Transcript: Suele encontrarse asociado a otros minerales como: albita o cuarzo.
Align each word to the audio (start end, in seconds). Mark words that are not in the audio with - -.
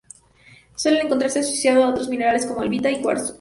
Suele 0.73 1.01
encontrarse 1.01 1.37
asociado 1.41 1.83
a 1.83 1.89
otros 1.89 2.07
minerales 2.09 2.47
como: 2.47 2.61
albita 2.61 2.89
o 2.89 3.01
cuarzo. 3.03 3.29